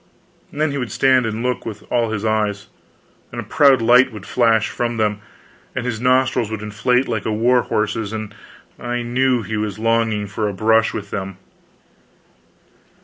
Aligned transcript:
Then 0.51 0.71
he 0.71 0.79
would 0.79 0.91
stand 0.91 1.27
and 1.27 1.43
look 1.43 1.63
with 1.63 1.83
all 1.91 2.09
his 2.09 2.25
eyes; 2.25 2.69
and 3.31 3.39
a 3.39 3.43
proud 3.43 3.83
light 3.83 4.11
would 4.11 4.25
flash 4.25 4.67
from 4.67 4.97
them, 4.97 5.21
and 5.75 5.85
his 5.85 6.01
nostrils 6.01 6.49
would 6.49 6.63
inflate 6.63 7.07
like 7.07 7.23
a 7.27 7.31
war 7.31 7.61
horse's, 7.61 8.11
and 8.11 8.33
I 8.79 9.03
knew 9.03 9.43
he 9.43 9.57
was 9.57 9.77
longing 9.77 10.25
for 10.25 10.47
a 10.49 10.53
brush 10.53 10.91
with 10.91 11.11
them. 11.11 11.37